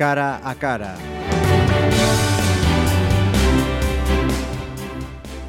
[0.00, 0.96] cara a cara.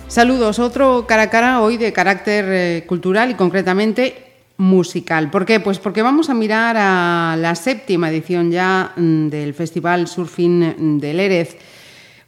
[0.10, 5.32] Saludos, otro cara a cara hoy de carácter eh, cultural y concretamente musical.
[5.32, 5.62] ¿Por qué?
[5.62, 11.22] Pues porque vamos a mirar a la séptima edición ya mm, del Festival Surfing del
[11.22, 11.56] Erez,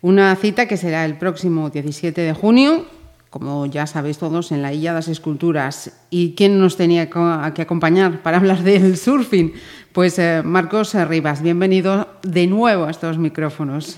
[0.01, 2.86] una cita que será el próximo 17 de junio,
[3.33, 5.92] como ya sabéis todos, en la Illa das Esculturas.
[6.11, 9.54] ¿Y quién nos tenía que acompañar para hablar del surfing?
[9.92, 13.97] Pues eh, Marcos Rivas, bienvenido de nuevo a estos micrófonos.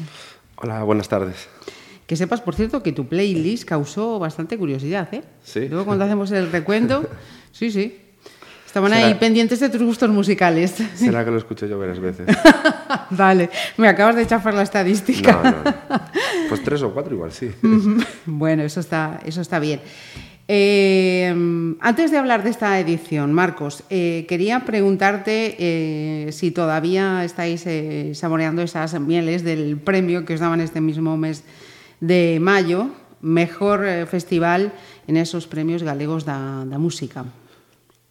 [0.55, 1.49] Hola, buenas tardes.
[2.07, 5.25] Que sepas, por cierto, que tu playlist causó bastante curiosidad, ¿eh?
[5.43, 5.67] Sí.
[5.67, 7.03] Luego cuando hacemos el recuento,
[7.51, 8.04] sí, sí.
[8.75, 10.71] Estaban ahí pendientes de tus gustos musicales.
[10.95, 12.27] Será que lo escuché yo varias veces.
[13.11, 15.31] vale, me acabas de chafar la estadística.
[15.31, 16.01] No, no.
[16.49, 17.51] Pues tres o cuatro igual, sí.
[18.25, 19.79] bueno, eso está, eso está bien.
[20.49, 21.33] Eh,
[21.79, 27.65] antes de hablar de esta edición, Marcos, eh, quería preguntarte eh, si todavía estáis
[28.11, 31.45] saboreando esas mieles del premio que os daban este mismo mes
[32.01, 32.89] de mayo,
[33.21, 34.73] mejor festival
[35.07, 37.23] en esos premios galegos da, da música.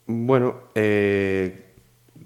[0.07, 1.65] Bueno, eh,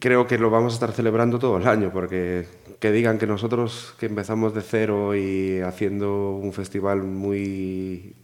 [0.00, 2.46] creo que lo vamos a estar celebrando todo el año, porque
[2.80, 8.14] que digan que nosotros que empezamos de cero y haciendo un festival muy,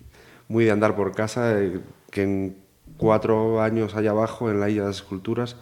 [0.49, 1.81] muy de andar por casa, eh,
[2.11, 2.57] que en
[2.97, 5.57] cuatro años allá abajo, en la Isla de las Esculturas,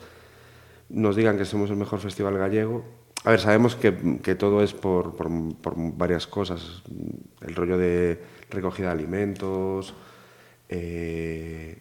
[0.88, 2.84] nos digan que somos el mejor festival gallego,
[3.24, 6.82] a ver, sabemos que, que todo es por, por, varias cosas.
[7.40, 9.94] El rollo de recogida de alimentos.
[10.68, 11.78] Eh,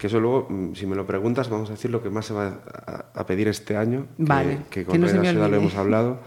[0.00, 2.32] que eso luego, mm, si me lo preguntas, vamos a decir lo que más se
[2.32, 4.06] va a, a pedir este año.
[4.16, 6.20] Vale, que, que con no la ciudad lo hemos hablado.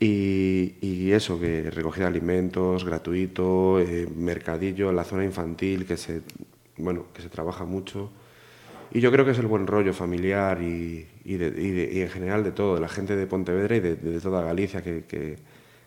[0.00, 6.22] Y, y, eso, que recogida de alimentos, gratuito, eh, mercadillo, la zona infantil, que se,
[6.76, 8.10] bueno, que se trabaja mucho.
[8.92, 12.00] Y yo creo que es el buen rollo familiar y, y, de, y, de, y
[12.00, 15.04] en general de todo, de la gente de Pontevedra y de, de toda Galicia que,
[15.04, 15.36] que,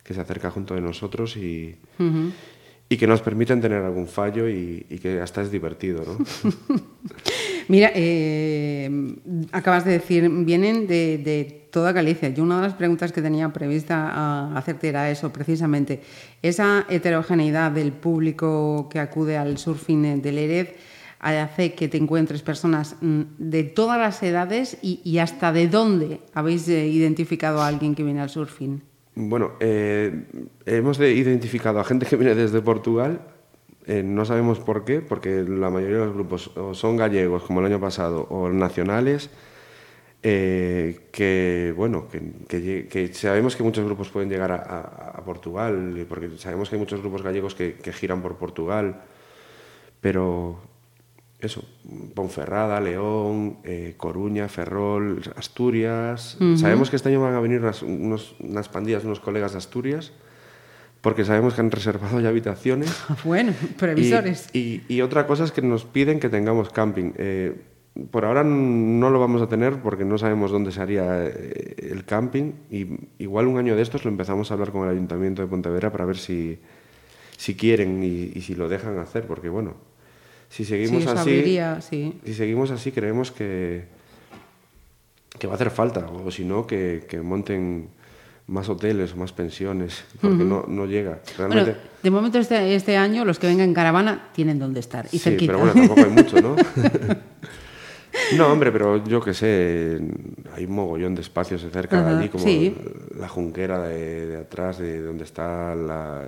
[0.02, 2.32] que, se acerca junto de nosotros y, uh -huh.
[2.92, 6.04] Y que nos permiten tener algún fallo y, que hasta es divertido.
[6.04, 6.18] ¿no?
[7.70, 9.16] Mira, eh,
[9.54, 12.28] acabas de decir, vienen de, toda Galicia.
[12.28, 16.02] Yo una de las preguntas que tenía prevista hacerte era eso, precisamente,
[16.42, 20.76] esa heterogeneidad del público que acude al surfing del Erez
[21.20, 26.20] hace que te encuentres personas mm, de todas las edades y, y hasta de dónde
[26.34, 28.91] habéis eh, identificado a alguien que viene al surfing.
[29.16, 30.26] Bueno, eh,
[30.66, 33.22] hemos identificado a gente que viene desde Portugal,
[33.86, 37.60] eh, no sabemos por qué, porque la mayoría de los grupos o son gallegos, como
[37.60, 39.30] el año pasado, o nacionales,
[40.24, 42.08] eh, que, bueno,
[42.48, 47.22] que, sabemos que muchos grupos pueden llegar a, Portugal, porque sabemos que hay muchos grupos
[47.22, 49.02] gallegos que giran por Portugal,
[50.00, 50.60] pero
[51.42, 51.64] eso,
[52.14, 56.38] Ponferrada, León, eh, Coruña, Ferrol, Asturias.
[56.40, 56.58] Uh -huh.
[56.58, 60.14] Sabemos que este año van a venir unas, unos, unas pandillas, unos colegas de Asturias,
[61.02, 62.96] porque sabemos que han reservado ya habitaciones.
[63.24, 64.50] bueno, previsores.
[64.54, 67.14] Y, y, y, otra cosa es que nos piden que tengamos camping.
[67.18, 67.56] Eh,
[68.10, 72.06] por ahora no lo vamos a tener porque no sabemos dónde se haría eh, el
[72.06, 72.54] camping.
[72.70, 72.88] Y
[73.18, 76.06] igual un año de estos lo empezamos a hablar con el Ayuntamiento de Pontevedra para
[76.06, 76.60] ver si,
[77.36, 79.76] si quieren y, y si lo dejan hacer, porque bueno,
[80.52, 82.14] si seguimos sí, así, abriría, sí.
[82.26, 83.86] si seguimos así creemos que,
[85.40, 87.88] que va a hacer falta, o si no, que, que monten
[88.48, 90.46] más hoteles o más pensiones, porque uh -huh.
[90.46, 91.22] no, no, llega.
[91.38, 91.72] Realmente...
[91.72, 95.20] Bueno, de momento este, este año los que vengan en caravana tienen dónde estar, y
[95.20, 95.54] sí, cerquita.
[95.54, 96.56] pero bueno, tampoco hay mucho, ¿no?
[98.38, 100.02] no, hombre, pero yo que sé,
[100.54, 102.76] hay un mogollón de espacios cerca uh -huh, de allí, como sí.
[103.18, 106.28] la junquera de, de, atrás, de donde está la,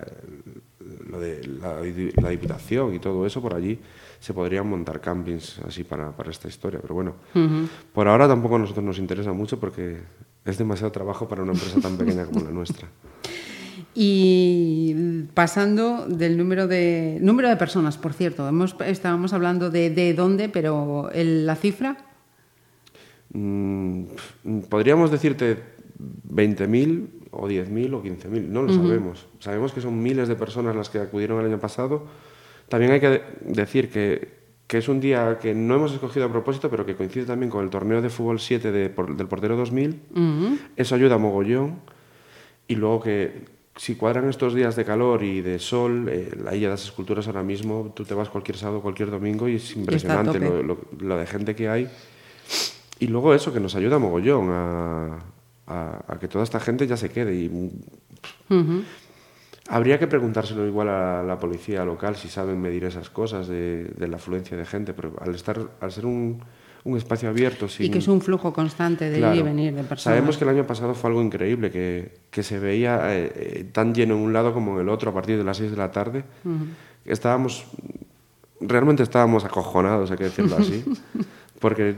[1.14, 1.82] lo de la,
[2.22, 3.80] la diputación y todo eso, por allí
[4.20, 6.80] se podrían montar campings así para, para esta historia.
[6.82, 7.68] Pero bueno, uh -huh.
[7.94, 10.00] por ahora tampoco a nosotros nos interesa mucho porque
[10.46, 12.88] es demasiado trabajo para una empresa tan pequeña como la nuestra.
[13.96, 20.14] Y pasando del número de número de personas, por cierto, hemos, estábamos hablando de, de
[20.14, 21.98] dónde, pero el, la cifra.
[23.34, 24.06] Mm,
[24.70, 25.62] podríamos decirte
[26.30, 28.82] 20.000 o 10.000 o 15.000, no lo uh -huh.
[28.82, 29.28] sabemos.
[29.40, 32.08] Sabemos que son miles de personas las que acudieron el año pasado
[32.70, 34.30] también hay que decir que,
[34.68, 37.64] que, es un día que no hemos escogido a propósito, pero que coincide también con
[37.64, 39.90] el torneo de fútbol 7 de, por, del portero 2000.
[39.90, 40.60] Uh -huh.
[40.76, 41.80] Eso ayuda a mogollón.
[42.68, 43.46] Y luego que
[43.76, 47.44] si cuadran estos días de calor y de sol, eh, isla de las esculturas ahora
[47.44, 51.28] mismo, tú te vas cualquier sábado, cualquier domingo y es impresionante lo, lo, lo, de
[51.28, 51.90] gente que hay.
[53.00, 55.20] Y luego eso, que nos ayuda a mogollón a,
[55.68, 57.36] a, a que toda esta gente ya se quede.
[57.36, 57.72] Y, uh
[58.50, 58.84] -huh.
[59.70, 64.08] Habría que preguntárselo igual a la policía local si saben medir esas cosas de, de
[64.10, 66.44] la afluencia de gente, pero al, estar, al ser un,
[66.84, 67.68] un espacio abierto.
[67.80, 70.18] Y que es un flujo constante de ir y venir de personas.
[70.18, 73.94] Sabemos que el año pasado fue algo increíble, que, que se veía eh, eh, tan
[73.94, 75.92] lleno en un lado como en el otro a partir de las 6 de la
[75.92, 76.26] tarde.
[77.06, 77.66] Estábamos,
[78.60, 80.84] realmente estábamos acojonados, hay que decirlo así,
[81.60, 81.96] porque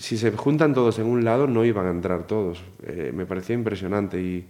[0.00, 2.62] si se juntan todos en un lado no iban a entrar todos.
[2.82, 4.46] Eh, me parecía impresionante y,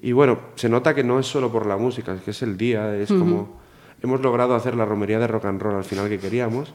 [0.00, 2.56] y, bueno, se nota que no es solo por la música, es que es el
[2.56, 3.60] día, es como...
[4.02, 6.72] Hemos logrado hacer la romería de rock and roll al final que queríamos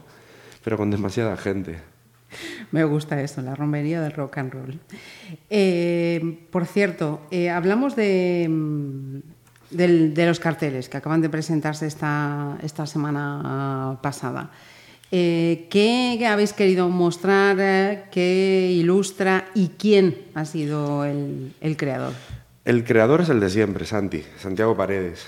[0.66, 1.78] pero con demasiada gente.
[2.72, 4.80] Me gusta eso, la romería del rock and roll.
[5.48, 9.18] Eh, por cierto, eh, hablamos de, mm,
[9.70, 14.50] de, los carteles que acaban de presentarse esta, esta semana pasada.
[15.10, 18.10] Eh, ¿Qué habéis querido mostrar?
[18.10, 22.12] ¿Qué ilustra y quién ha sido el, el, creador?
[22.64, 25.26] El creador es el de siempre, Santi, Santiago Paredes.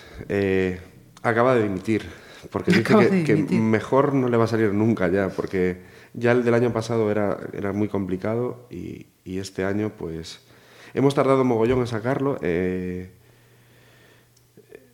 [1.22, 2.02] acaba de dimitir
[2.50, 5.82] porque dice que, mejor no le va a salir nunca ya, porque
[6.14, 10.40] ya el del año pasado era, era muy complicado y, y este año pues
[10.94, 12.38] hemos tardado mogollón en sacarlo.
[12.42, 13.10] Eh,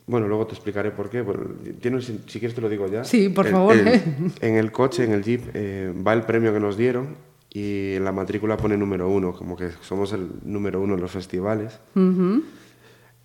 [0.06, 1.24] bueno, luego te explicaré por qué.
[2.00, 3.04] si, quieres te lo digo ya.
[3.04, 3.76] Sí, por favor.
[4.40, 7.16] en el coche, en el jeep, eh, va el premio que nos dieron
[7.50, 11.10] y en la matrícula pone número uno, como que somos el número uno en los
[11.10, 11.78] festivales.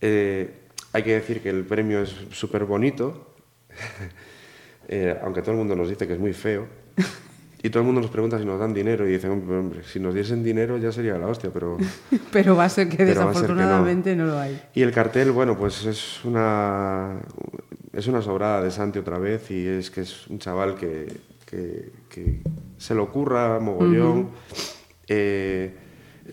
[0.01, 0.53] Eh,
[0.93, 3.33] hay que decir que el premio es súper bonito,
[4.91, 6.67] Eh, aunque todo el mundo nos dice que es muy feo.
[7.61, 10.13] Y todo el mundo nos pregunta si nos dan dinero y dicen, hombre, si nos
[10.13, 11.77] diesen dinero ya sería la hostia, pero...
[12.31, 14.25] pero va a ser que desafortunadamente no.
[14.25, 14.61] lo hay.
[14.73, 17.19] Y el cartel, bueno, pues es una,
[17.91, 21.07] es una sobrada de Santi otra vez y es que es un chaval que,
[21.45, 22.41] que,
[22.77, 24.29] se lo ocurra mogollón.
[25.07, 25.73] Eh,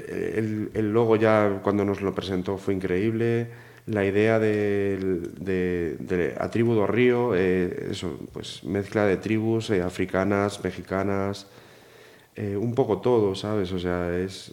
[0.08, 3.48] el, el logo ya cuando nos lo presentó fue increíble
[3.86, 4.98] la idea de,
[5.38, 11.46] de, de a tribu do río, eh, eso, pues mezcla de tribus eh, africanas, mexicanas,
[12.34, 13.72] eh, un poco todo, ¿sabes?
[13.72, 14.52] O sea, es...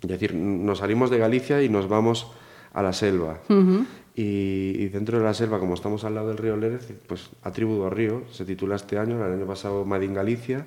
[0.00, 2.30] Es decir, nos salimos de Galicia y nos vamos
[2.72, 3.40] a la selva.
[4.14, 7.74] y, dentro de la selva, como estamos al lado del río Lérez, pues a tribu
[7.74, 10.66] do río, se titula este año, el año pasado Made in Galicia,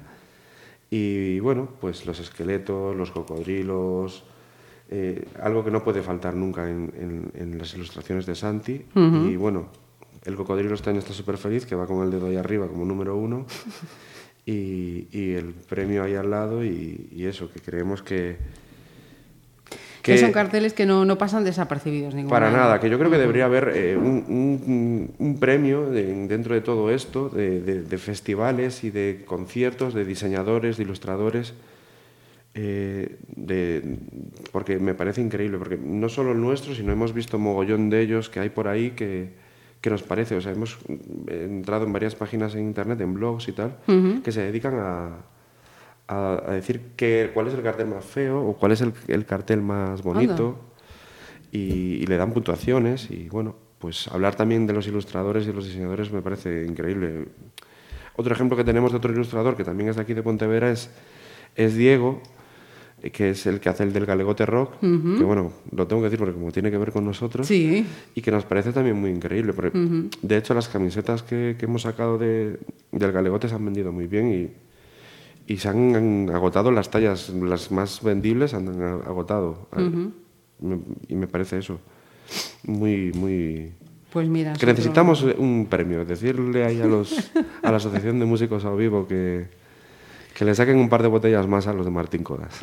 [0.89, 4.25] y bueno, pues los esqueletos, los cocodrilos,
[4.93, 8.85] eh, algo que no puede faltar nunca en, las ilustraciones de Santi.
[8.93, 9.69] Y bueno,
[10.25, 12.83] el cocodrilo este año está súper feliz, que va con el dedo ahí arriba como
[12.83, 13.45] número uno.
[14.45, 18.35] y, el premio ahí al lado y, eso, que creemos que...
[20.01, 22.15] Que, son carteles que no, no pasan desapercibidos.
[22.27, 26.89] Para nada, que yo creo que debería haber eh, un, un, premio dentro de todo
[26.89, 31.53] esto, de, de, festivales y de conciertos, de diseñadores, de ilustradores,
[32.53, 33.97] eh, de,
[34.51, 38.29] porque me parece increíble, porque no solo el nuestro, sino hemos visto mogollón de ellos
[38.29, 39.31] que hay por ahí que,
[39.79, 40.77] que nos parece, o sea, hemos
[41.27, 43.77] entrado en varias páginas en internet, en blogs y tal,
[44.23, 45.17] que se dedican a,
[46.07, 49.61] a, decir que, cuál es el cartel más feo o cuál es el, el cartel
[49.61, 50.59] más bonito
[51.51, 55.65] y, y, le dan puntuaciones y bueno, pues hablar también de los ilustradores y los
[55.65, 57.29] diseñadores me parece increíble.
[58.17, 60.91] Otro ejemplo que tenemos de otro ilustrador que también es de aquí de Pontevedra es,
[61.55, 62.21] es Diego,
[63.11, 66.19] que es el que hace el del Galegote Rock, que bueno, lo tengo que decir
[66.19, 67.85] porque como tiene que ver con nosotros, y
[68.21, 69.53] que nos parece también muy increíble.
[69.53, 69.71] Porque,
[70.21, 72.59] De hecho, las camisetas que, que hemos sacado de,
[72.91, 74.51] del Galegote se han vendido muy bien
[75.47, 79.67] y, y se han agotado las tallas, las más vendibles han agotado.
[81.07, 81.79] y me parece eso
[82.63, 83.71] muy, muy...
[84.11, 87.31] Pues mira, que necesitamos un premio, decirle ahí a, los,
[87.63, 89.47] a la Asociación de Músicos a Vivo que
[90.41, 92.59] que le saquen un par de botellas más a los de Martín Codas.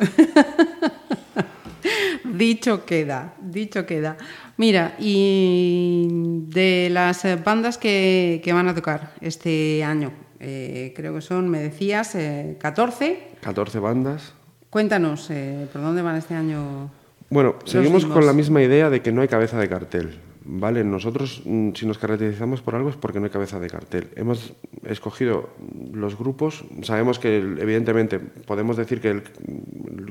[2.25, 4.17] dicho queda, dicho queda.
[4.57, 6.05] Mira, y
[6.49, 12.17] de las bandas que, van a tocar este año, eh, creo que son, me decías,
[12.59, 13.05] 14.
[13.05, 14.33] Eh, 14 bandas.
[14.69, 16.91] Cuéntanos, eh, ¿por dónde van este año?
[17.29, 20.19] Bueno, seguimos con la misma idea de que no hay cabeza de cartel.
[20.45, 20.83] ¿Vale?
[20.83, 24.09] Nosotros, mm, si nos caracterizamos por algo es porque no hay cabeza de cartel.
[24.15, 24.53] Hemos
[24.83, 25.49] escogido
[25.93, 29.23] los grupos, sabemos que evidentemente podemos decir que el,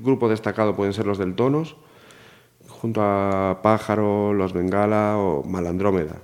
[0.02, 1.76] grupo destacado pueden ser los del Tonos,
[2.68, 6.16] junto a Pájaro, Los Bengala o Malandrómeda.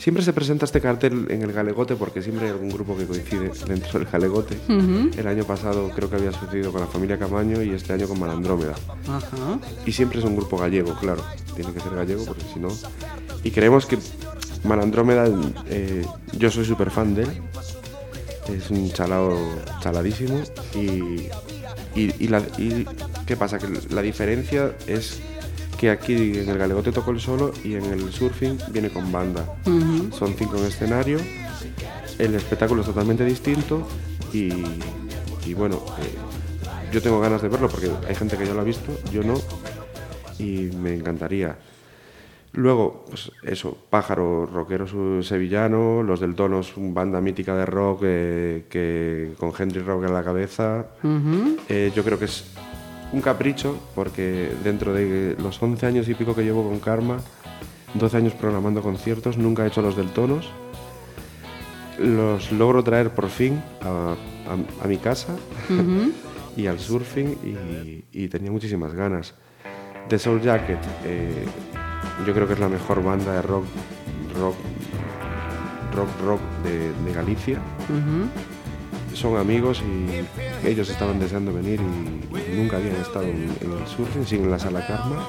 [0.00, 3.52] Siempre se presenta este cartel en el Galegote porque siempre hay algún grupo que coincide
[3.68, 4.56] dentro del Galegote.
[4.66, 8.18] El año pasado creo que había sucedido con la familia Camaño y este año con
[8.18, 8.74] Malandrómeda.
[9.84, 11.22] Y siempre es un grupo gallego, claro.
[11.54, 12.68] Tiene que ser gallego porque si no...
[13.44, 13.98] Y creemos que
[14.64, 15.28] Malandrómeda,
[15.66, 17.42] eh, yo soy súper fan de él.
[18.54, 19.36] Es un chalado
[19.82, 20.40] chaladísimo
[20.74, 21.28] y,
[21.94, 22.86] y, la, y
[23.26, 23.58] ¿qué pasa?
[23.58, 25.20] Que la diferencia es
[25.80, 29.46] que aquí en el Galegote tocó el solo y en el surfing viene con banda.
[30.12, 31.18] Son cinco en escenario,
[32.18, 33.88] el espectáculo es totalmente distinto
[34.30, 34.52] y,
[35.54, 38.92] bueno, eh, yo tengo ganas de verlo porque hay gente que ya lo ha visto,
[39.10, 39.40] yo no,
[40.38, 41.56] y me encantaría.
[42.52, 49.32] Luego, pues eso, Pájaro, rockero sevillano, Los del Tonos, banda mítica de rock eh, que,
[49.38, 50.88] con Henry Rock en la cabeza.
[51.70, 52.52] Eh, yo creo que es
[53.12, 57.18] un capricho porque dentro de los 11 años y pico que llevo con Karma,
[57.94, 60.50] 12 años programando conciertos, nunca he hecho Los del Tonos.
[61.98, 64.16] Los logro traer por fin a,
[64.86, 65.36] mi casa
[66.56, 69.34] y al surfing y, tenía muchísimas ganas.
[70.08, 71.44] The Soul Jacket, eh,
[72.26, 73.64] yo creo que es la mejor banda de rock,
[74.38, 74.56] rock,
[75.94, 77.60] rock, rock de, Galicia.
[79.14, 84.50] Son amigos y ellos estaban deseando venir y, nunca habían estado en, el surfing, sin
[84.50, 85.26] la sala Karma.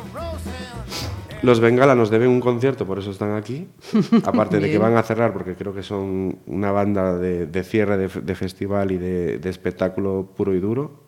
[1.42, 3.68] Los Bengala nos deben un concierto, por eso están aquí.
[4.26, 8.36] Aparte de que van a cerrar, porque creo que son una banda de, cierre de,
[8.36, 11.02] festival y de, espectáculo puro y duro.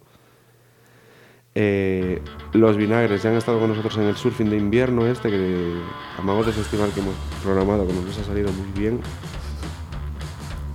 [1.55, 2.19] Eh,
[2.53, 5.75] los vinagres ya han estado con nosotros en el surfing de invierno este, que
[6.17, 7.13] amamos de festival que hemos
[7.43, 8.99] programado, que nos ha salido muy bien.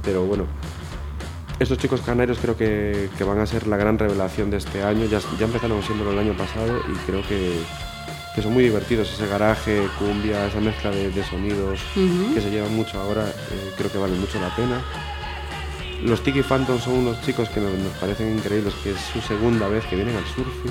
[0.05, 0.45] Pero bueno,
[1.59, 5.07] estos chicos canarios creo que, van a ser la gran revelación de este año.
[5.07, 7.63] Ya, ya empezaron siendo el año pasado y creo que,
[8.41, 9.13] son muy divertidos.
[9.13, 11.81] Ese garaje, cumbia, esa mezcla de, sonidos
[12.35, 14.81] que se llevan mucho ahora, eh, creo que vale mucho la pena.
[16.05, 19.85] Los Tiki Phantom son unos chicos que nos, parecen increíbles, que es su segunda vez
[19.87, 20.71] que vienen al surfing.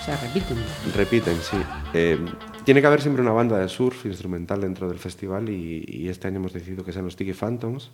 [0.00, 0.58] O sea, repiten.
[0.94, 1.56] Repiten, sí.
[1.94, 2.18] Eh,
[2.64, 6.36] tiene que haber siempre una banda de surf instrumental dentro del festival y, este año
[6.36, 7.90] hemos decidido que sean los Tiki Phantoms.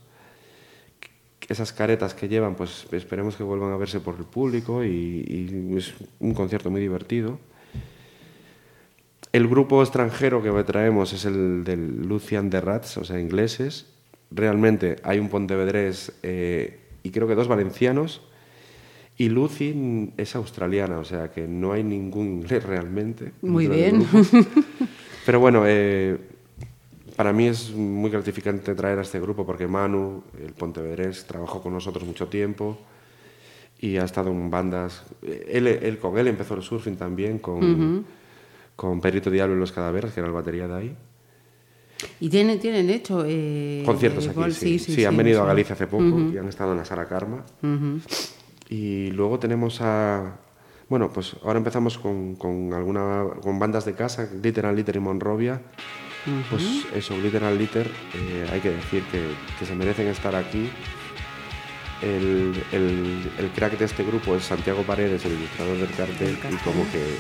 [1.49, 5.95] Esas caretas que llevan, pues esperemos que vuelvan a verse por el público y, es
[6.21, 7.39] un concierto muy divertido.
[9.33, 13.87] El grupo extranjero que traemos es el del Lucian de Rats, o sea, ingleses,
[14.31, 18.23] realmente hay un pontevedrés eh, y creo que dos valencianos.
[19.17, 23.33] Y Lucy es australiana, o sea que no hay ningún inglés realmente.
[23.43, 24.05] Muy bien.
[25.27, 26.19] Pero bueno, eh,
[27.17, 31.73] para mí es muy gratificante traer a este grupo porque Manu, el pontevedrés, trabajó con
[31.73, 32.79] nosotros mucho tiempo
[33.81, 35.05] y ha estado en bandas.
[35.23, 38.05] Él, él con él empezó el surfing también, con,
[38.77, 40.97] con Perito Diablo y los Cadaveras, que era la batería de ahí.
[42.21, 43.25] Y tienen, tienen hecho...
[43.27, 44.79] Eh, Conciertos aquí, sí.
[44.79, 47.45] Sí, han venido a Galicia hace poco y han estado en la Sala Karma.
[48.69, 50.39] Y luego tenemos a...
[50.89, 55.01] Bueno, pues ahora empezamos con, con, alguna, con bandas de casa, Glitter and Litter y
[55.01, 55.63] Monrovia.
[56.49, 59.29] Pues eso, Glitter and Litter, eh, hay que decir que,
[59.59, 60.71] que, se merecen estar aquí.
[62.01, 66.57] El, el, el, crack de este grupo es Santiago Paredes, el ilustrador del cartel, y
[66.57, 67.17] como que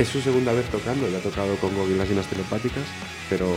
[0.00, 2.84] es su segunda vez tocando, le ha tocado con Gogui las telepáticas,
[3.28, 3.48] pero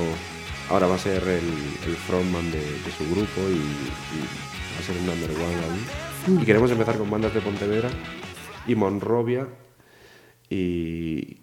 [0.69, 2.61] ahora va a ser el, frontman de,
[2.97, 3.59] su grupo y,
[4.73, 6.33] va a ser un number one ahí.
[6.33, 6.41] Mm.
[6.41, 7.89] Y queremos empezar con bandas de Pontevedra
[8.65, 9.47] y Monrovia.
[10.49, 11.40] Y,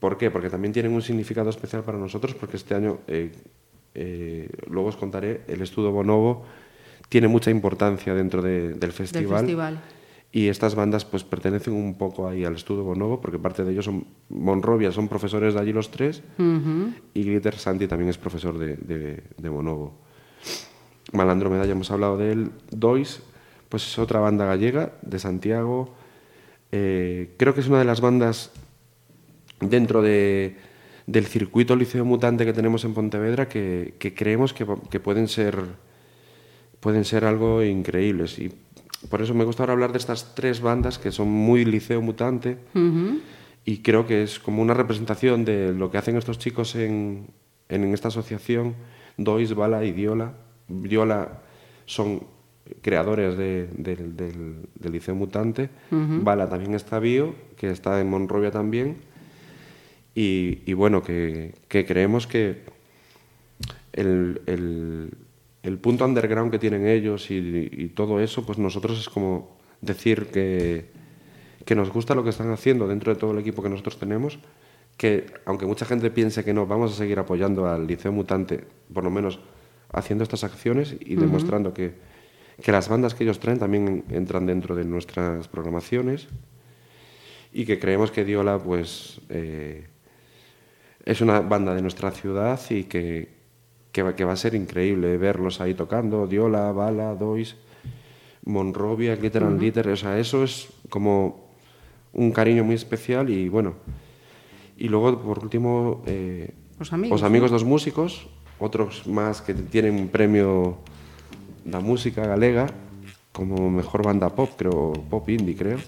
[0.00, 0.30] ¿Por qué?
[0.30, 3.30] Porque también tienen un significado especial para nosotros, porque este año, eh,
[3.94, 6.44] eh, luego os contaré, el estudio Bonobo
[7.08, 9.26] tiene mucha importancia dentro del festival.
[9.26, 9.80] Del festival
[10.32, 13.84] y estas bandas pues pertenecen un poco ahí al estudio Bonobo, porque parte de ellos
[13.84, 18.76] son Monrovia, son profesores de allí los tres, y Glitter Santi también es profesor de,
[18.76, 19.92] de, Bonobo.
[21.12, 22.52] Malandro ya hemos hablado de él.
[22.70, 23.22] Dois,
[23.68, 25.92] pues es otra banda gallega de Santiago.
[26.70, 28.52] Eh, creo que es una de las bandas
[29.60, 30.56] dentro de,
[31.06, 35.56] del circuito Liceo Mutante que tenemos en Pontevedra que, que creemos que, que, pueden ser
[36.80, 38.38] pueden ser algo increíbles.
[38.38, 38.52] Y
[39.08, 42.58] por eso me gusta ahora hablar de estas tres bandas que son muy liceo mutante
[43.64, 47.28] y creo que es como una representación de lo que hacen estos chicos en,
[47.68, 48.74] en esta asociación,
[49.16, 50.34] Dois, Bala y Diola.
[50.68, 51.42] Diola
[51.86, 52.24] son
[52.80, 55.70] creadores del, Liceo Mutante.
[55.90, 58.96] Bala también está bio, que está en Monrovia también.
[60.14, 62.62] Y, bueno, que, creemos que
[63.92, 64.40] el,
[65.62, 70.86] el punto underground que tienen ellos y, todo eso, pues nosotros es como decir que,
[71.64, 74.38] que, nos gusta lo que están haciendo dentro de todo el equipo que nosotros tenemos,
[74.96, 79.04] que aunque mucha gente piense que no, vamos a seguir apoyando al Liceo Mutante, por
[79.04, 79.40] lo menos
[79.92, 81.94] haciendo estas acciones y demostrando que,
[82.62, 86.28] que, las bandas que ellos traen también entran dentro de nuestras programaciones
[87.52, 89.88] y que creemos que Diola pues eh,
[91.04, 93.28] es una banda de nuestra ciudad y que,
[93.92, 97.56] que, va, que va a ser increíble verlos ahí tocando, Diola, Bala, Dois,
[98.44, 101.50] Monrovia, Glitter and Glitter, o sea, eso es como
[102.12, 103.74] un cariño muy especial y bueno.
[104.76, 108.28] Y luego, por último, eh, los amigos, los amigos dos músicos,
[108.58, 110.78] otros más que tienen un premio
[111.64, 112.66] da música galega
[113.32, 115.78] como mejor banda pop, creo, pop indie, creo.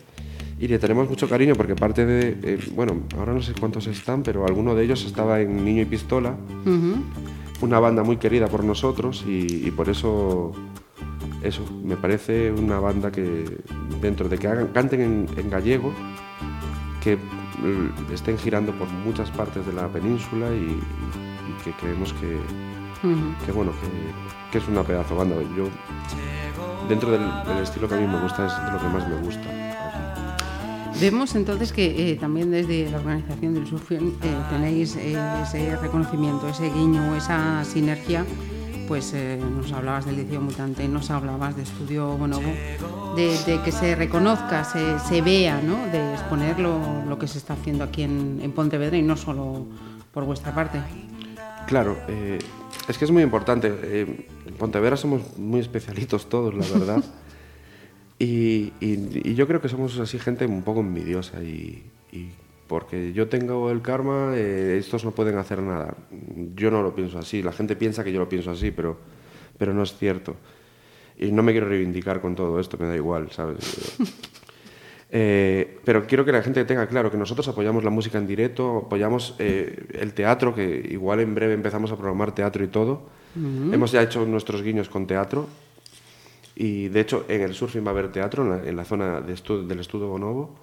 [0.62, 4.22] Y le tenemos mucho cariño porque parte de, eh, bueno, ahora no sé cuántos están,
[4.22, 6.36] pero alguno de ellos estaba en Niño y Pistola,
[7.60, 10.52] una banda muy querida por nosotros y, por eso,
[11.42, 13.44] eso, me parece una banda que
[14.00, 15.92] dentro de que hagan, canten en, gallego,
[17.02, 17.18] que
[18.14, 20.78] estén girando por muchas partes de la península y,
[21.64, 22.38] que creemos que,
[23.44, 23.72] que bueno,
[24.52, 25.34] que, es una pedazo banda.
[25.56, 25.64] Yo,
[26.88, 27.28] dentro del,
[27.60, 29.81] estilo que a mí me gusta, es de lo que más me gusta.
[31.00, 36.40] Vemos entonces que eh, también desde la organización del surfing eh, tenéis eh, ese reconocimimo,
[36.48, 38.24] ese guiño, esa sinergia.
[38.88, 42.52] Pues nos hablabas del liceo mutante, nos hablabas de Estudio Bonobo,
[43.16, 45.86] de, de que se reconozca, se, se vea, ¿no?
[45.86, 49.66] de exponer lo, lo, que se está haciendo aquí en, en Pontevedra y no solo
[50.12, 50.78] por vuestra parte.
[51.66, 51.96] Claro,
[52.86, 53.68] es que es muy importante.
[54.02, 57.02] en Pontevedra somos muy especialitos todos, la verdad.
[58.24, 61.82] Y, yo creo que somos así gente un poco envidiosa y,
[62.68, 65.96] porque yo tengo el karma, eh, estos no pueden hacer nada.
[66.54, 68.96] Yo no lo pienso así, la gente piensa que yo lo pienso así, pero,
[69.58, 70.36] pero no es cierto.
[71.18, 73.98] Y no me quiero reivindicar con todo esto, me da igual, ¿sabes?
[75.14, 78.84] Eh, pero quiero que la gente tenga claro que nosotros apoyamos la música en directo,
[78.86, 83.10] apoyamos eh, el teatro, que igual en breve empezamos a programar teatro y todo.
[83.36, 85.48] Hemos ya hecho nuestros guiños con teatro
[86.54, 89.34] y de hecho, en el surfing va a haber teatro en la, zona de
[89.66, 90.54] del Estudio Bonobo.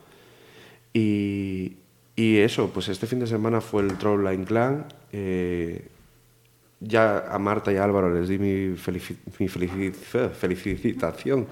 [0.93, 1.77] Y,
[2.15, 4.85] y, eso, pues este fin de semana fue el Troll Line Clan.
[5.11, 5.87] Eh,
[6.79, 8.75] ya a Marta y a Álvaro les di mi,
[9.39, 11.47] mi felicitación,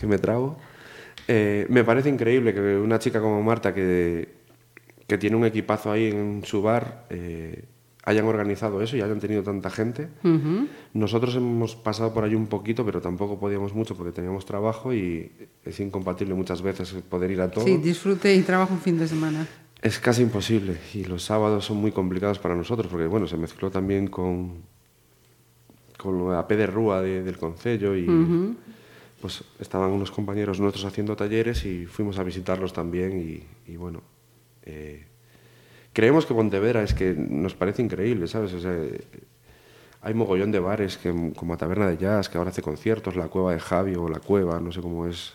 [0.00, 0.56] que me trago.
[1.28, 4.28] Eh, me parece increíble que una chica como Marta, que,
[5.06, 7.64] que tiene un equipazo ahí en su bar, eh,
[8.08, 10.08] hayan organizado eso y hayan tenido tanta gente.
[10.94, 15.30] Nosotros hemos pasado por allí un poquito, pero tampoco podíamos mucho porque teníamos trabajo y
[15.62, 17.64] es incompatible muchas veces poder ir a todo.
[17.64, 19.46] Sí, disfrute y trabajo un fin de semana.
[19.82, 23.70] Es casi imposible y los sábados son muy complicados para nosotros porque bueno, se mezcló
[23.70, 24.62] también con,
[25.98, 28.06] con la P de Rúa del Concello y
[29.20, 34.00] pues estaban unos compañeros nuestros haciendo talleres y fuimos a visitarlos también y, y bueno,
[34.62, 35.06] eh,
[35.98, 38.54] creemos que Pontevedra es que nos parece increíble, ¿sabes?
[38.54, 38.72] O sea,
[40.00, 43.52] hay mogollón de bares que, como Taberna de Jazz, que ahora hace conciertos, la Cueva
[43.52, 45.34] de Javi o la Cueva, no sé cómo es.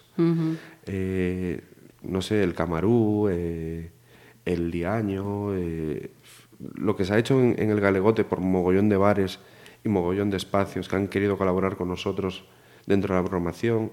[0.86, 1.60] Eh,
[2.04, 3.92] no sé, el Camarú, eh,
[4.46, 6.12] el Liaño, eh,
[6.76, 9.40] lo que se ha hecho en, el Galegote por mogollón de bares
[9.84, 12.46] y mogollón de espacios que han querido colaborar con nosotros
[12.86, 13.92] dentro de la programación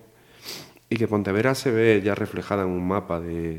[0.88, 3.58] y que Pontevedra se ve ya reflejada en un mapa de,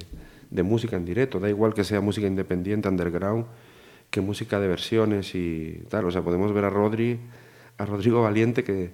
[0.52, 3.46] de música en directo, da igual que sea música independiente, underground,
[4.12, 6.06] que música de versiones y tal.
[6.06, 7.20] O sea, podemos ver a Rodri,
[7.78, 8.92] a Rodrigo Valiente, que,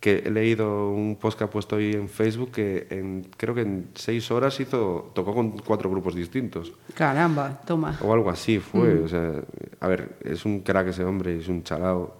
[0.00, 3.62] que he leído un post que ha puesto ahí en Facebook que en, creo que
[3.62, 6.72] en seis horas hizo, tocó con cuatro grupos distintos.
[6.94, 7.98] Caramba, toma.
[8.02, 8.94] O algo así fue.
[8.94, 9.04] Mm.
[9.04, 9.32] O sea,
[9.80, 12.14] a ver, es un crack ese hombre, es un chalao.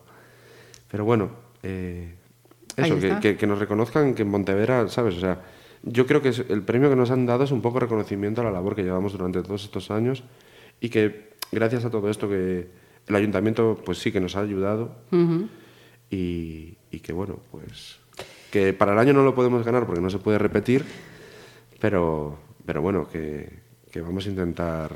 [0.91, 1.29] Pero bueno,
[1.63, 2.15] eh,
[2.75, 5.17] eso, que, que, que, nos reconozcan que en Montevera, ¿sabes?
[5.17, 5.39] O sea,
[5.83, 8.51] yo creo que el premio que nos han dado es un poco reconocimiento a la
[8.51, 10.25] labor que llevamos durante todos estos años
[10.81, 12.69] y que gracias a todo esto que
[13.07, 14.95] el ayuntamiento pues sí que nos ha ayudado
[16.11, 17.99] y, que bueno, pues
[18.51, 20.85] que para el año no lo podemos ganar porque no se puede repetir,
[21.81, 23.61] pero, pero bueno, que,
[23.91, 24.93] que vamos a intentar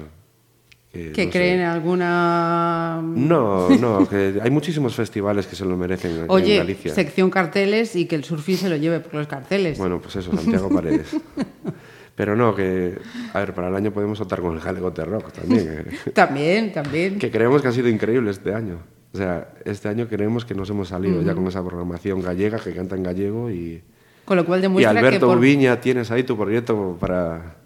[0.93, 3.01] que creen alguna...
[3.03, 6.95] No, no, que hay muchísimos festivales que se lo merecen Oye, en Galicia.
[6.95, 9.79] sección carteles y que el surfing se lo lleve por los carteles.
[9.79, 11.17] Bueno, pues eso, Santiago Paredes.
[12.15, 12.99] Pero no, que,
[13.33, 15.87] a ver, para el año podemos optar con el Galegote Rock también.
[15.91, 16.11] Eh.
[16.15, 17.19] también, también.
[17.19, 18.81] Que creemos que ha sido increíble este año.
[19.15, 22.75] O sea, este año creemos que nos hemos salido ya con esa programación gallega que
[22.75, 23.83] canta en gallego y...
[24.25, 27.57] Con lo cual demuestra y Alberto que Ubiña, tienes ahí tu proyecto para...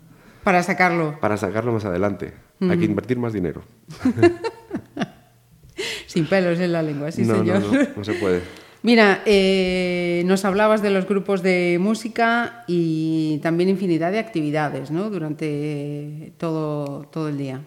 [0.46, 1.18] Para sacarlo.
[1.18, 2.32] Para sacarlo más adelante.
[2.60, 3.62] Hay que invertir más dinero.
[6.06, 7.62] Sin pelos en la lengua, sí, no, señor.
[7.62, 8.42] No, no, no se puede.
[8.82, 15.10] Mira, eh, nos hablabas de los grupos de música y también infinidad de actividades, ¿no?
[15.10, 17.62] Durante todo, todo el día.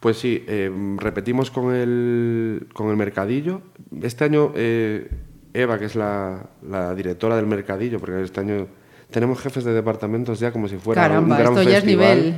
[0.00, 3.62] Pues sí, eh, repetimos con el, con el mercadillo.
[4.02, 5.08] Este año, eh,
[5.54, 8.66] Eva, que es la, la, directora del mercadillo, porque este año
[9.10, 12.34] tenemos jefes de departamentos ya como si fuera Caramba, un gran esto ya es nivel.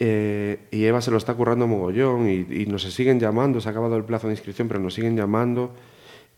[0.00, 3.96] Eh, y Eva se lo está currando mogollón y, nos siguen llamando, se ha acabado
[3.96, 5.74] el plazo de inscripción, pero nos siguen llamando.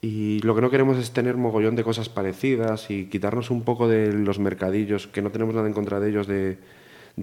[0.00, 3.86] Y lo que no queremos es tener mogollón de cosas parecidas y quitarnos un poco
[3.86, 6.56] de los mercadillos, que no tenemos nada en contra de ellos, de,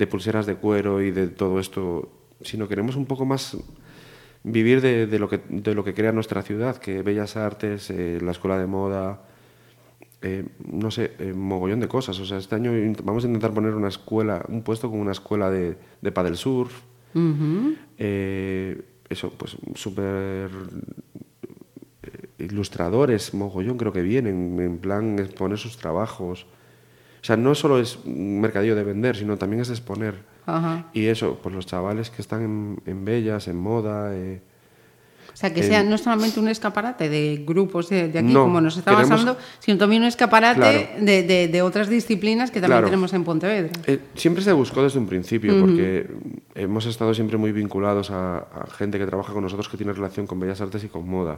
[0.07, 3.57] pulseras de cuero y de todo esto, sino queremos un poco más
[4.43, 8.31] vivir de, lo, que, de lo que crea nuestra ciudad, que Bellas Artes, eh, la
[8.31, 9.23] Escuela de Moda,
[10.21, 12.19] eh, no sé, eh, mogollón de cosas.
[12.19, 12.71] O sea, este año
[13.03, 16.81] vamos a intentar poner una escuela, un puesto con una escuela de, de paddle surf.
[17.97, 20.49] eh, eso, pues súper
[22.39, 26.45] ilustradores, mogollón creo que vienen, en plan exponer sus trabajos.
[27.21, 30.15] O sea, no solo es un mercadillo de vender, sino también es exponer.
[30.93, 34.11] Y eso, pues los chavales que están en, en Bellas, en moda,
[35.37, 38.45] O sea, que Eh, sea no solamente un escaparate de grupos de, de aquí, No,
[38.45, 41.05] como nos queremos- hablando, sino también un escaparate Claro.
[41.05, 42.87] de, de- de otras disciplinas que también Claro.
[42.87, 43.69] tenemos en Pontevedra.
[43.85, 46.07] Eh, siempre se buscó desde un principio, porque
[46.55, 50.25] hemos estado siempre muy vinculados a, a gente que trabaja con nosotros que tiene relación
[50.25, 51.37] con bellas artes y con moda.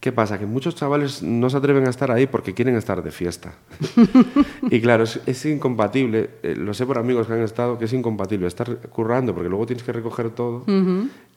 [0.00, 0.36] ¿Qué pasa?
[0.36, 3.52] Que muchos chavales no se atreven a estar ahí porque quieren estar de fiesta.
[4.70, 7.92] y claro, es, es incompatible, eh, lo sé por amigos que han estado, que es
[7.92, 10.64] incompatible estar currando porque luego tienes que recoger todo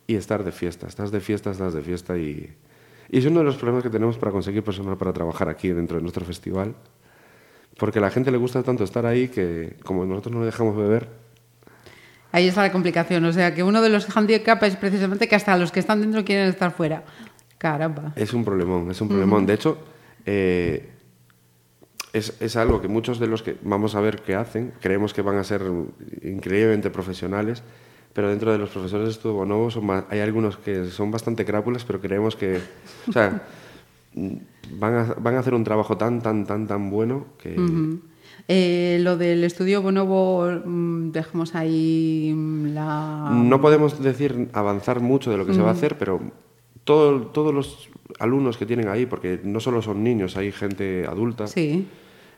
[0.08, 0.88] y estar de fiesta.
[0.88, 2.54] Estás de fiesta, estás de fiesta y,
[3.10, 5.98] y es uno de los problemas que tenemos para conseguir personal para trabajar aquí dentro
[5.98, 6.76] de nuestro festival.
[7.78, 10.78] Porque a la gente le gusta tanto estar ahí que como nosotros no le dejamos
[10.78, 11.10] beber,
[12.36, 13.24] Ahí está la complicación.
[13.24, 16.26] O sea, que uno de los handicaps es precisamente que hasta los que están dentro
[16.26, 17.06] quieren estar fuera.
[17.58, 18.12] Caramba.
[18.18, 19.46] es un problemón, es un problemón.
[19.46, 19.78] De hecho,
[20.26, 20.90] eh,
[22.12, 25.22] es, es algo que muchos de los que vamos a ver que hacen, creemos que
[25.22, 25.62] van a ser
[26.24, 27.64] increíblemente profesionales,
[28.16, 31.84] pero dentro de los profesores de estudio Bonobo son hay algunos que son bastante crápulas,
[31.86, 32.60] pero creemos que,
[33.08, 33.44] o sea,
[34.16, 34.30] mm,
[34.80, 37.56] van a, van a hacer un trabajo tan, tan, tan, tan bueno que...
[38.48, 43.30] Eh, lo del estudio Bonobo, mm, dejamos ahí mm, la...
[43.34, 46.22] No podemos decir avanzar mucho de lo que se va a hacer, pero
[46.84, 51.48] todo- todos los alumnos que tienen ahí, porque no solo son niños, hay gente adulta,
[51.48, 51.86] Sí.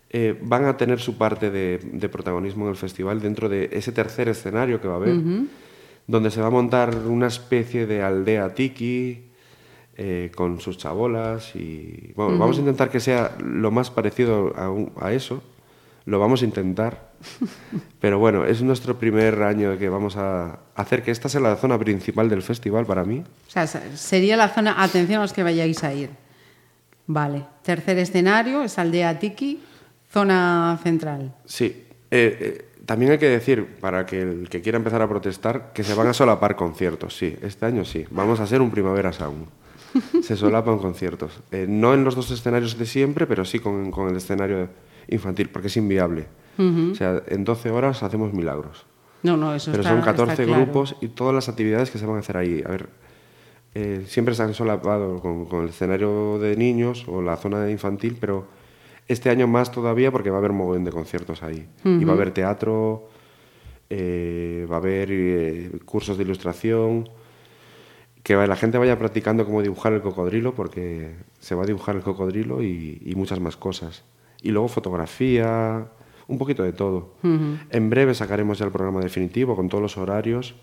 [0.10, 3.92] eh, van a tener su parte de, de protagonismo en el festival dentro de ese
[3.92, 5.16] tercer escenario que va a haber,
[6.08, 9.26] donde se va a montar una especie de aldea tiki
[9.98, 14.70] eh, con sus chabolas y bueno, vamos a intentar que sea lo más parecido a,
[14.70, 15.43] un- a eso.
[16.06, 17.12] Lo vamos a intentar,
[18.00, 21.78] pero bueno, es nuestro primer año que vamos a hacer que esta sea la zona
[21.78, 23.24] principal del festival para mí.
[23.48, 24.82] O sea, se- sería la zona...
[24.82, 26.10] Atención a los que vayáis a ir.
[27.08, 27.43] Vale.
[27.63, 29.60] Tercer escenario es Aldea Tiki,
[30.12, 31.34] zona central.
[31.46, 31.65] Sí.
[32.10, 35.84] Eh, eh, también hay que decir, para que el que quiera empezar a protestar, que
[35.84, 37.17] se van a solapar conciertos.
[37.17, 38.06] Sí, este año sí.
[38.12, 39.45] Vamos a hacer un Primavera Sound.
[40.23, 41.41] Se solapan conciertos.
[41.52, 44.69] Eh, no en los dos escenarios de siempre, pero sí con, con el escenario
[45.10, 46.28] infantil, porque es inviable.
[46.58, 48.86] O sea, en 12 horas hacemos milagros.
[49.21, 50.63] No, no, eso Pero está son 14 está claro.
[50.63, 52.63] grupos y todas las actividades que se van a hacer ahí.
[52.65, 52.89] A ver,
[53.76, 57.71] eh, siempre se han solapado con, con el escenario de niños o la zona de
[57.71, 58.47] infantil, pero
[59.08, 61.67] este año más todavía porque va a haber un montón de conciertos ahí.
[61.84, 63.10] Y va a haber teatro,
[63.89, 67.10] eh, va a haber eh, cursos de ilustración,
[68.24, 72.02] que la gente vaya practicando cómo dibujar el cocodrilo, porque se va a dibujar el
[72.02, 74.04] cocodrilo y, y muchas más cosas.
[74.41, 75.88] Y luego fotografía,
[76.28, 77.13] un poquito de todo.
[77.24, 80.56] En breve sacaremos ya el programa definitivo con todos los horarios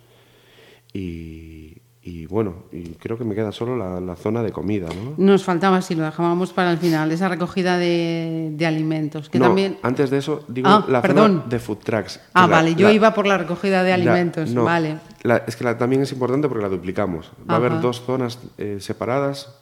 [0.93, 5.15] y, y bueno, y creo que me queda solo la, la zona de comida, ¿no?
[5.17, 9.47] Nos faltaba, si lo dejábamos para el final, esa recogida de, de alimentos, que No,
[9.47, 9.79] también...
[9.83, 11.39] antes de eso digo Ah, la perdón.
[11.39, 12.21] zona de food trucks.
[12.35, 14.99] Ah, la- vale, yo la- iba por la recogida de alimentos, no, vale.
[15.23, 17.31] la- es que la- también es importante porque la duplicamos.
[17.49, 19.61] Va a haber dos zonas eh, separadas.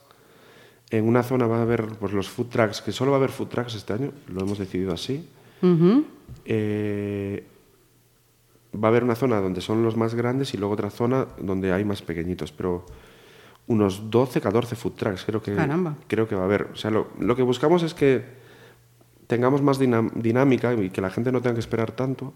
[0.91, 3.31] En una zona va a haber pues, los food trucks, que solo va a haber
[3.31, 5.27] food trucks este año, lo hemos decidido así.
[6.45, 7.47] Eh,
[8.75, 11.73] va a haber una zona donde son los más grandes y luego otra zona donde
[11.73, 12.85] hay más pequeñitos, pero
[13.67, 15.95] unos 12, 14 food trucks creo que, Caramba.
[16.09, 16.69] creo que va a haber.
[16.73, 18.25] O sea, lo, lo que buscamos es que
[19.27, 22.33] tengamos más dinámica y que la gente no tenga que esperar tanto.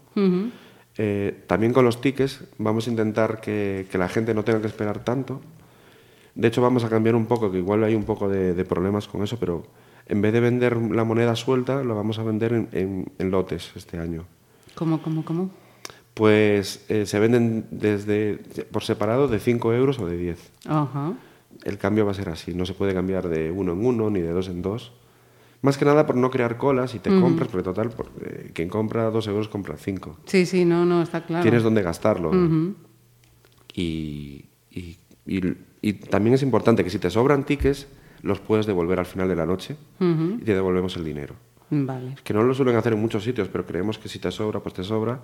[0.99, 4.67] Eh, también con los tickets vamos a intentar que, que la gente no tenga que
[4.67, 5.41] esperar tanto.
[6.33, 9.07] De hecho, vamos a cambiar un poco, que igual hay un poco de, de problemas
[9.07, 9.63] con eso, pero
[10.07, 13.71] en vez de vender la moneda suelta, lo vamos a vender en, en- en lotes
[13.75, 14.23] este año.
[14.75, 15.49] ¿Cómo, cómo, cómo?
[16.17, 18.37] Pues eh, se venden desde
[18.71, 20.51] por separado de 5 euros o de 10.
[20.65, 21.13] Ajá.
[21.63, 24.19] El cambio va a ser así, no se puede cambiar de uno en uno ni
[24.21, 24.93] de dos en dos.
[25.61, 28.67] Más que nada por no crear colas y te compras, porque total, por- eh, quien
[28.69, 30.17] compra 2 euros compra 5.
[30.25, 31.43] Sí, sí, no, no, está claro.
[31.43, 32.31] Tienes donde gastarlo.
[33.73, 37.87] y, y- y- y también es importante que si te sobran tickets,
[38.23, 41.35] los puedes devolver al final de la noche y te devolvemos el dinero.
[41.69, 42.15] Vale.
[42.23, 44.73] Que no lo suelen hacer en muchos sitios, pero creemos que si te sobra, pues
[44.73, 45.19] te sobra.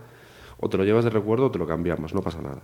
[0.63, 2.61] O te lo llevas de recuerdo o te lo cambiamos, no pasa nada.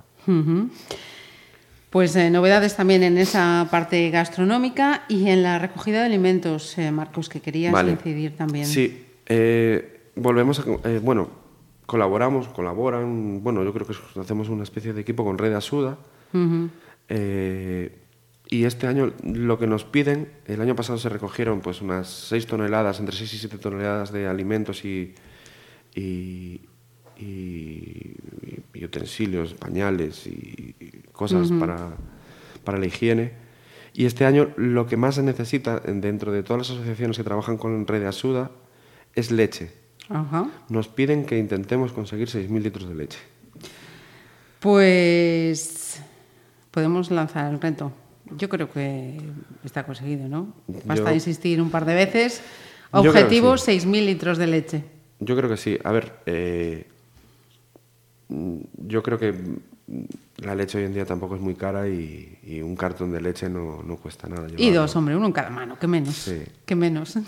[1.90, 6.92] Pues eh, novedades también en esa parte gastronómica y en la recogida de alimentos, eh,
[6.92, 7.92] Marcos, que querías Vale.
[7.92, 8.66] incidir también.
[8.66, 10.64] Sí, eh, volvemos a...
[11.02, 11.30] bueno,
[11.86, 13.44] colaboramos, colaboran...
[13.44, 15.98] Bueno, yo creo que hacemos una especie de equipo con Red Asuda.
[18.52, 22.48] Y este año lo que nos piden, el año pasado se recogieron pues unas 6
[22.48, 25.14] toneladas, entre 6 y 7 toneladas de alimentos y,
[25.94, 26.62] y,
[27.20, 28.14] y,
[28.74, 30.76] y utensilios, pañales y
[31.12, 31.90] cosas para,
[32.64, 33.34] para la higiene.
[33.94, 37.58] Y este año lo que más se necesita dentro de todas las asociaciones que trabajan
[37.58, 38.52] con Red de Asuda
[39.16, 39.72] es leche.
[40.10, 40.48] Ajá.
[40.70, 43.20] Nos piden que intentemos conseguir 6.000 litros de leche.
[44.60, 46.02] Pues
[46.72, 47.92] podemos lanzar el reto.
[48.38, 49.20] Yo creo que
[49.64, 50.54] está conseguido, ¿no?
[50.86, 52.42] Basta Yo- insistir un par de veces.
[52.92, 53.80] Objetivo, sí.
[53.80, 54.84] 6.000 litros de leche.
[55.20, 55.78] Yo creo que sí.
[55.84, 56.88] A ver, eh,
[58.30, 59.34] yo creo que
[60.38, 63.50] la leche hoy en día tampoco es muy cara y, y un cartón de leche
[63.50, 64.48] no, no cuesta nada.
[64.56, 66.16] Y dos, hombre, uno en cada mano, que menos.
[66.16, 66.44] Sí.
[66.66, 67.18] Que menos.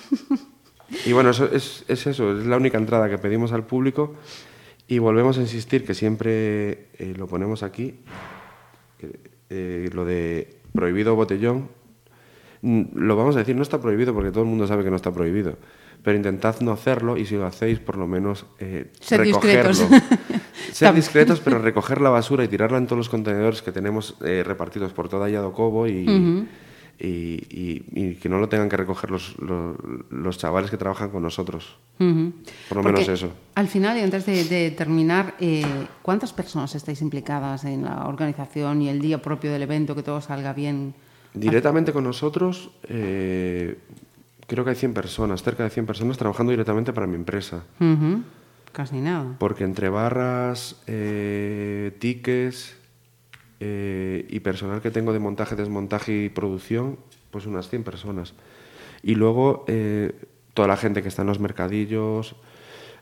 [1.06, 4.16] Y bueno, eso es, es eso, es la única entrada que pedimos al público
[4.88, 7.96] y volvemos a insistir que siempre eh, lo ponemos aquí,
[9.50, 11.70] eh, lo de prohibido botellón,
[12.62, 14.98] mm, lo vamos a decir, no está prohibido porque todo el mundo sabe que no
[14.98, 15.58] está prohibido,
[16.04, 19.70] pero intentad no hacerlo y si lo hacéis, por lo menos eh, Sed recogerlo.
[19.74, 20.02] discretos.
[20.72, 24.44] Ser discretos, pero recoger la basura y tirarla en todos los contenedores que tenemos eh,
[24.46, 26.48] repartidos por toda Yadocobo y,
[27.00, 29.76] y, y- y que no lo tengan que recoger los, los,
[30.10, 31.78] los chavales que trabajan con nosotros.
[31.98, 32.34] Por lo
[32.70, 33.32] Porque menos eso.
[33.56, 35.64] Al final, y antes de, de terminar, eh,
[36.02, 40.22] ¿cuántas personas estáis implicadas en la organización y el día propio del evento, que todo
[40.22, 40.94] salga bien?
[41.34, 43.78] Directamente con nosotros, eh,
[44.52, 47.64] creo que hay 100 personas, cerca de 100 personas trabajando directamente para mi empresa.
[47.80, 48.22] Ujú.
[48.74, 49.38] Casi nada.
[49.40, 52.76] Porque entre barras, eh, tickets
[53.62, 56.98] eh, y personal que tengo de montaje, desmontaje y producción,
[57.32, 58.34] pues unas 100 personas.
[59.04, 60.12] Y luego eh,
[60.54, 62.36] toda la gente que está en los mercadillos,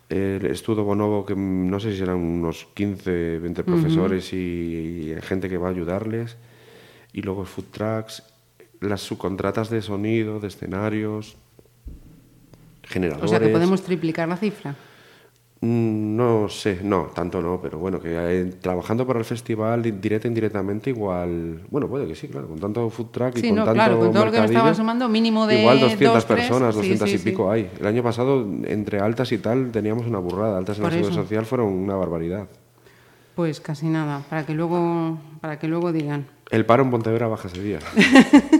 [0.09, 5.49] el estudio Bonobo, que no sé si serán unos 15, 20 profesores y, y gente
[5.49, 6.37] que va a ayudarles.
[7.11, 8.21] Y luego food trucks,
[8.81, 11.35] las subcontratas de sonido, de escenarios,
[12.83, 13.25] generadores.
[13.25, 14.75] O sea que podemos triplicar la cifra.
[15.61, 19.91] Mm, No sé, no, tanto no, pero bueno, que eh, trabajando para el festival, di-
[19.91, 21.61] directa e indirectamente, igual.
[21.69, 23.73] Bueno, puede que sí, claro, con tanto food truck y Sí, con no, tanto.
[23.75, 26.73] claro, con todo lo que me estaba sumando, mínimo de Igual 200 dos, tres, personas,
[26.75, 27.69] sí, 200 sí, y pico hay.
[27.77, 30.57] El año pasado, entre altas y tal, teníamos una burrada.
[30.57, 32.47] Altas en Por la seguridad social fueron una barbaridad.
[33.35, 36.25] Pues casi nada, para que luego, para que luego digan.
[36.51, 37.79] El paro en Pontevedra baja ese día.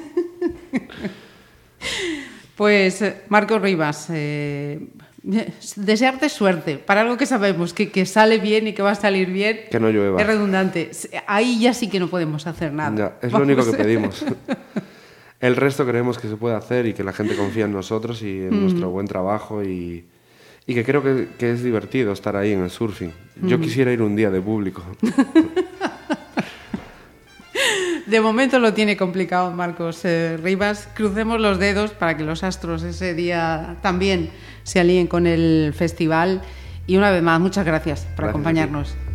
[2.59, 4.89] Pues eh, Marcos Rivas, eh,
[5.77, 9.29] desearte suerte para algo que sabemos que, que sale bien y que va a salir
[9.29, 9.61] bien.
[9.71, 10.19] Que no llueva.
[10.19, 10.91] Es redundante.
[11.25, 12.93] Ahí ya sí que no podemos hacer nada.
[12.97, 14.25] Ya, es lo único que pedimos.
[15.39, 18.39] El resto creemos que se puede hacer y que la gente confía en nosotros y
[18.39, 20.03] en nuestro buen trabajo y,
[20.67, 23.13] y que creo que, que es divertido estar ahí en el surfing.
[23.41, 24.83] Yo quisiera ir un día de público.
[28.09, 30.89] De momento lo tiene complicado Marcos eh, Rivas.
[30.95, 34.31] Crucemos los dedos para que los astros ese día también
[34.63, 36.41] se alíen con el festival.
[36.87, 39.08] Y una vez más, muchas gracias por Gracias acompañarnos.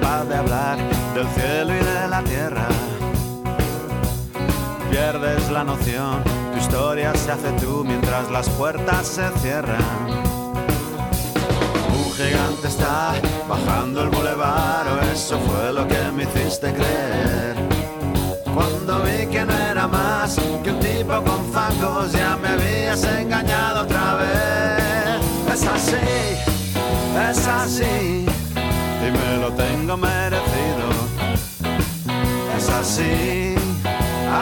[0.00, 0.78] Capaz de hablar
[1.14, 2.66] del cielo y de la tierra.
[4.90, 9.82] Pierdes la noción, tu historia se hace tú mientras las puertas se cierran.
[11.98, 13.14] Un gigante está
[13.48, 17.56] bajando el bulevar, o eso fue lo que me hiciste creer.
[18.54, 23.82] Cuando vi que no era más que un tipo con facos, ya me habías engañado
[23.82, 25.54] otra vez.
[25.54, 25.96] Es así,
[27.30, 28.26] es así,
[29.06, 29.50] y me lo
[29.96, 30.88] merecido.
[32.56, 33.54] Es así,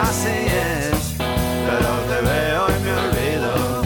[0.03, 3.83] así es, pero te veo y me olvido.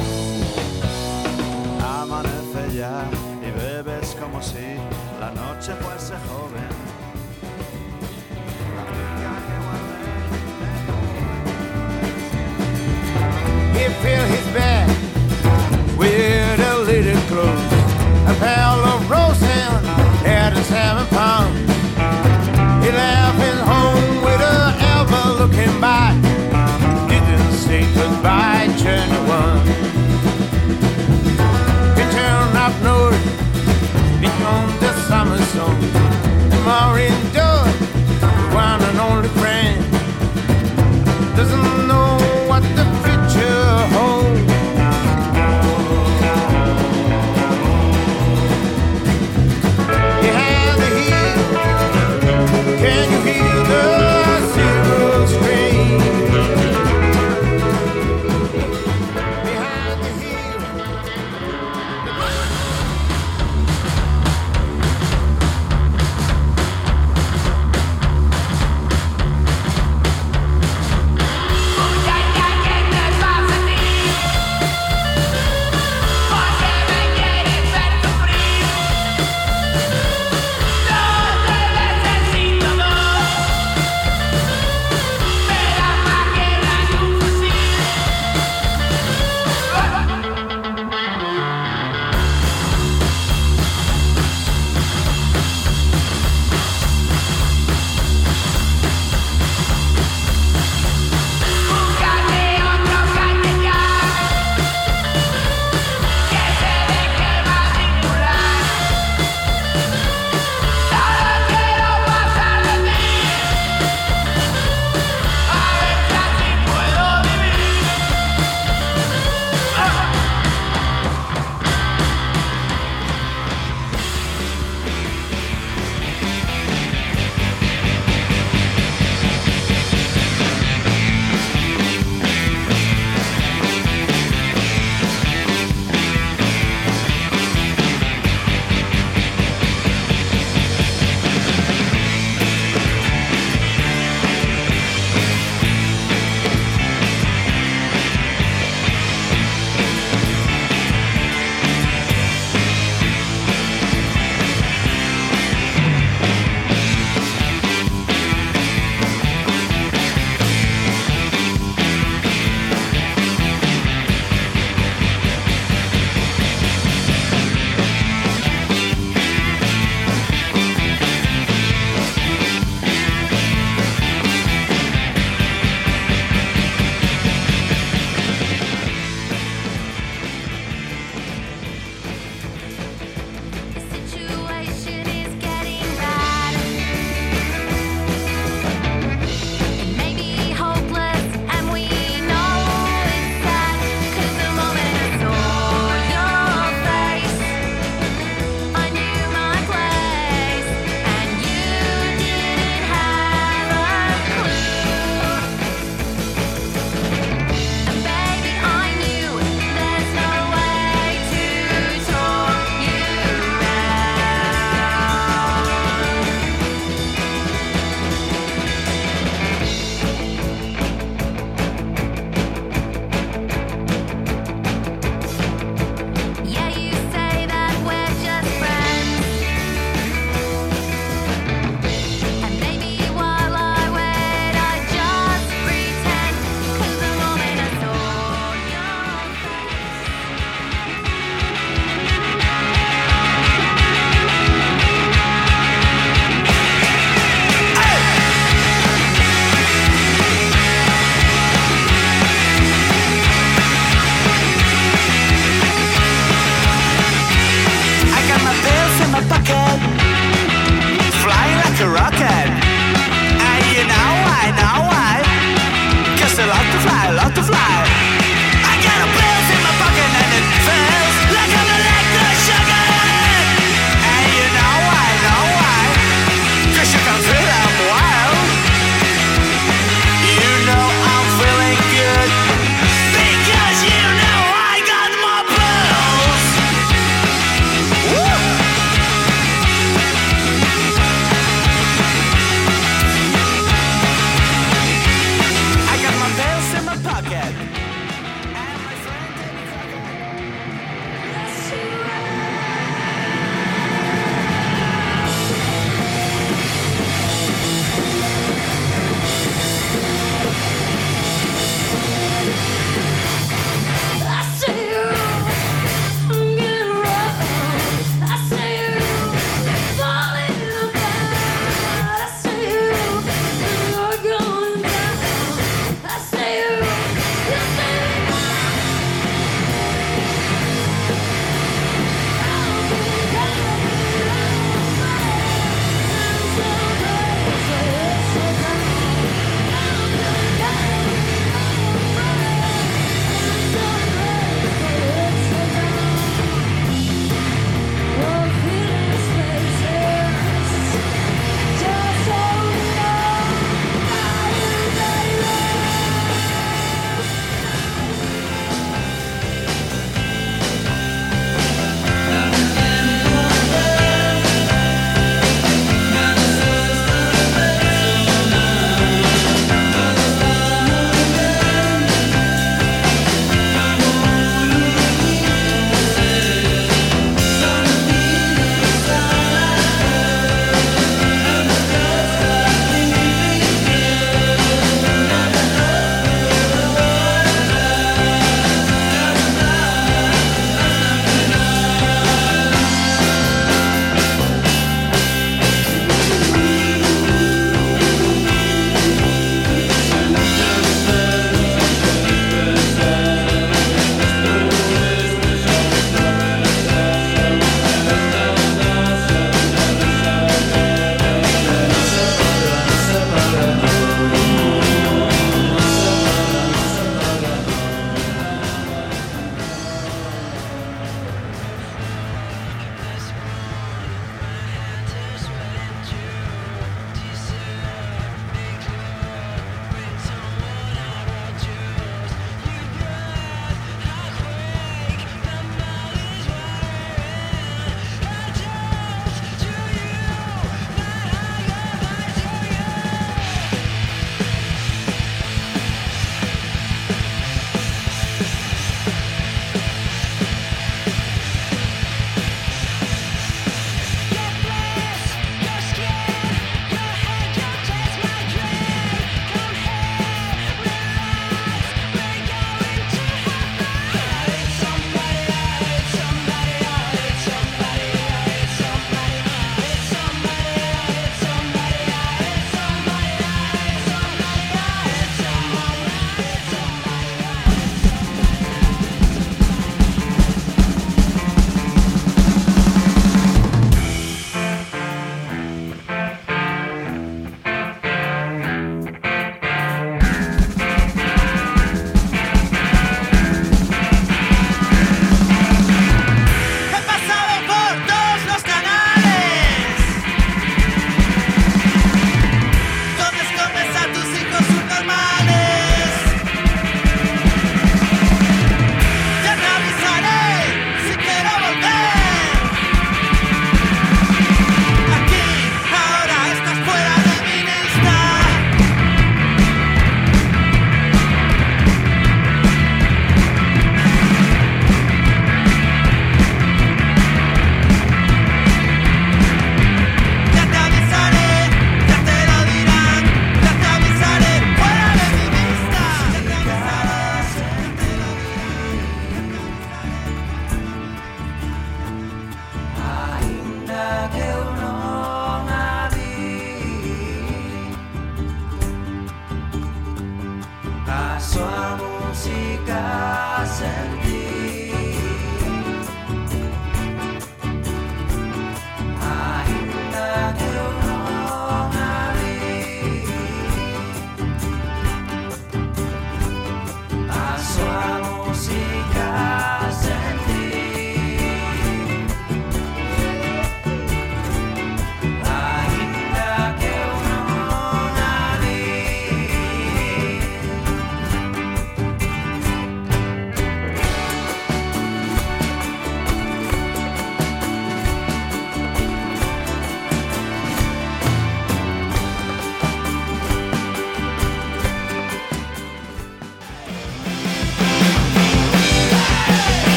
[2.02, 3.04] Amanece ya
[3.46, 4.76] y bebes como si
[5.20, 6.68] la noche fuese joven.
[13.74, 14.88] He filled his bag
[15.96, 17.72] with a little clothes,
[18.26, 19.48] a pail of roasting,
[20.24, 21.06] had a seven